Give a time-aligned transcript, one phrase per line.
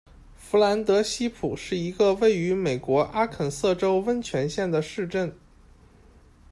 [0.35, 5.31] 弗兰德希普是一个位于美国阿肯色州温泉县的市镇。